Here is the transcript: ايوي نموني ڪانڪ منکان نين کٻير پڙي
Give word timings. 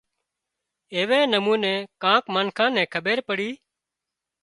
ايوي 0.95 1.19
نموني 1.33 1.73
ڪانڪ 2.03 2.23
منکان 2.33 2.69
نين 2.75 2.91
کٻير 2.93 3.19
پڙي 3.27 3.51